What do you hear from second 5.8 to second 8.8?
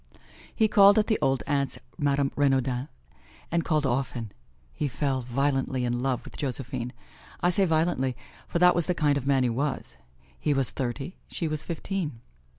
in love with Josephine. I say violently, for that